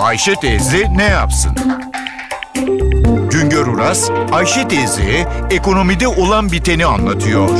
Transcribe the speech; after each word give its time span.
Ayşe 0.00 0.34
teyze 0.34 0.96
ne 0.96 1.04
yapsın? 1.04 1.52
Güngör 3.30 3.66
Uras, 3.66 4.10
Ayşe 4.32 4.68
teyze 4.68 5.28
ekonomide 5.50 6.08
olan 6.08 6.52
biteni 6.52 6.86
anlatıyor. 6.86 7.50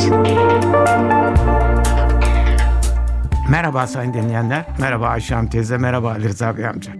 Merhaba 3.50 3.86
sayın 3.86 4.14
dinleyenler, 4.14 4.64
merhaba 4.78 5.08
Ayşe 5.08 5.34
Hanım 5.34 5.50
teyze, 5.50 5.78
merhaba 5.78 6.10
Ali 6.10 6.28
Rıza 6.28 6.56
Bey 6.56 6.66
amca. 6.66 6.92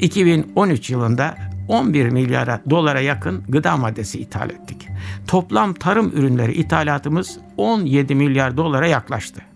2013 0.00 0.90
yılında 0.90 1.34
11 1.68 2.08
milyara 2.08 2.60
dolara 2.70 3.00
yakın 3.00 3.44
gıda 3.48 3.76
maddesi 3.76 4.20
ithal 4.20 4.50
ettik. 4.50 4.88
Toplam 5.28 5.74
tarım 5.74 6.12
ürünleri 6.14 6.52
ithalatımız 6.52 7.38
17 7.56 8.14
milyar 8.14 8.56
dolara 8.56 8.86
yaklaştı. 8.86 9.49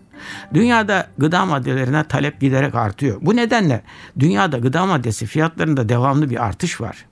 Dünyada 0.53 1.07
gıda 1.17 1.45
maddelerine 1.45 2.03
talep 2.03 2.41
giderek 2.41 2.75
artıyor. 2.75 3.17
Bu 3.21 3.35
nedenle 3.35 3.81
dünyada 4.19 4.57
gıda 4.57 4.85
maddesi 4.85 5.25
fiyatlarında 5.25 5.89
devamlı 5.89 6.29
bir 6.29 6.45
artış 6.45 6.81
var. 6.81 7.05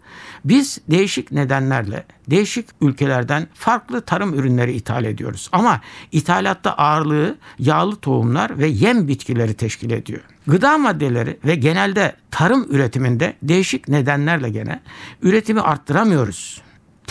Biz 0.45 0.79
değişik 0.89 1.31
nedenlerle 1.31 2.03
değişik 2.29 2.65
ülkelerden 2.81 3.47
farklı 3.53 4.01
tarım 4.01 4.33
ürünleri 4.33 4.73
ithal 4.73 5.05
ediyoruz. 5.05 5.49
Ama 5.51 5.81
ithalatta 6.11 6.73
ağırlığı 6.73 7.37
yağlı 7.59 7.95
tohumlar 7.95 8.59
ve 8.59 8.67
yem 8.67 9.07
bitkileri 9.07 9.53
teşkil 9.53 9.91
ediyor. 9.91 10.21
Gıda 10.47 10.77
maddeleri 10.77 11.39
ve 11.45 11.55
genelde 11.55 12.15
tarım 12.31 12.67
üretiminde 12.69 13.33
değişik 13.43 13.87
nedenlerle 13.87 14.49
gene 14.49 14.79
üretimi 15.21 15.61
arttıramıyoruz. 15.61 16.61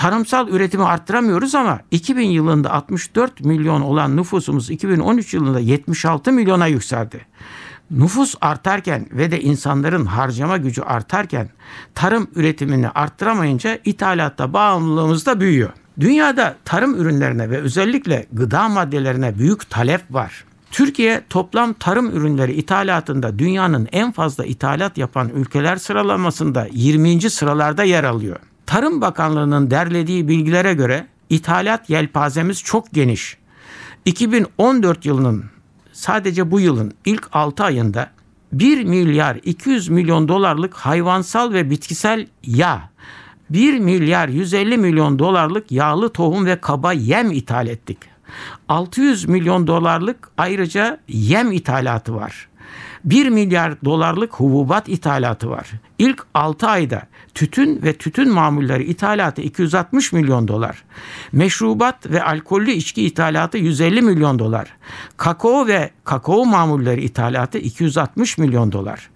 Tarımsal 0.03 0.49
üretimi 0.49 0.85
arttıramıyoruz 0.85 1.55
ama 1.55 1.81
2000 1.91 2.29
yılında 2.29 2.71
64 2.71 3.41
milyon 3.41 3.81
olan 3.81 4.17
nüfusumuz 4.17 4.71
2013 4.71 5.35
yılında 5.35 5.61
76 5.61 6.33
milyona 6.33 6.67
yükseldi. 6.67 7.27
Nüfus 7.91 8.35
artarken 8.41 9.07
ve 9.13 9.31
de 9.31 9.41
insanların 9.41 10.07
harcama 10.07 10.57
gücü 10.57 10.83
artarken 10.83 11.49
tarım 11.95 12.29
üretimini 12.35 12.89
arttıramayınca 12.89 13.79
ithalatta 13.85 14.53
bağımlılığımız 14.53 15.27
da 15.27 15.41
büyüyor. 15.41 15.71
Dünyada 16.01 16.57
tarım 16.65 16.95
ürünlerine 16.95 17.51
ve 17.51 17.59
özellikle 17.59 18.27
gıda 18.33 18.69
maddelerine 18.69 19.39
büyük 19.39 19.71
talep 19.71 20.01
var. 20.11 20.45
Türkiye 20.71 21.23
toplam 21.31 21.73
tarım 21.73 22.11
ürünleri 22.11 22.53
ithalatında 22.53 23.39
dünyanın 23.39 23.89
en 23.93 24.13
fazla 24.13 24.45
ithalat 24.45 24.99
yapan 24.99 25.29
ülkeler 25.29 25.77
sıralamasında 25.77 26.69
20. 26.73 27.31
sıralarda 27.31 27.85
yer 27.85 28.05
alıyor. 28.05 28.39
Tarım 28.73 29.01
Bakanlığı'nın 29.01 29.71
derlediği 29.71 30.29
bilgilere 30.29 30.75
göre 30.75 31.07
ithalat 31.31 31.91
yelpazemiz 31.91 32.63
çok 32.63 32.93
geniş. 32.93 33.37
2014 34.05 35.07
yılının 35.07 35.45
sadece 35.93 36.51
bu 36.51 36.61
yılın 36.61 36.95
ilk 37.05 37.29
6 37.33 37.65
ayında 37.65 38.11
1 38.53 38.85
milyar 38.85 39.39
200 39.43 39.89
milyon 39.89 40.29
dolarlık 40.29 40.75
hayvansal 40.75 41.53
ve 41.53 41.71
bitkisel 41.71 42.27
yağ, 42.45 42.91
1 43.51 43.79
milyar 43.79 44.29
150 44.29 44.79
milyon 44.79 45.19
dolarlık 45.19 45.73
yağlı 45.73 46.09
tohum 46.09 46.47
ve 46.47 46.61
kaba 46.61 46.93
yem 46.93 47.33
ithal 47.33 47.67
ettik. 47.67 47.99
600 48.69 49.29
milyon 49.29 49.67
dolarlık 49.67 50.29
ayrıca 50.39 51.01
yem 51.09 51.53
ithalatı 51.53 52.15
var. 52.15 52.49
1 53.05 53.29
milyar 53.29 53.75
dolarlık 53.85 54.33
hububat 54.33 54.89
ithalatı 54.89 55.51
var. 55.51 55.71
İlk 55.99 56.27
6 56.35 56.69
ayda 56.69 57.03
tütün 57.35 57.83
ve 57.83 57.93
tütün 57.93 58.33
mamulleri 58.33 58.85
ithalatı 58.85 59.43
260 59.43 60.13
milyon 60.13 60.49
dolar. 60.49 60.85
Meşrubat 61.33 62.11
ve 62.11 62.23
alkollü 62.23 62.71
içki 62.71 63.07
ithalatı 63.07 63.59
150 63.59 64.03
milyon 64.03 64.39
dolar. 64.39 64.69
Kakao 65.17 65.67
ve 65.67 65.91
kakao 66.05 66.47
mamulleri 66.47 67.05
ithalatı 67.05 67.59
260 67.59 68.39
milyon 68.39 68.73
dolar. 68.73 69.11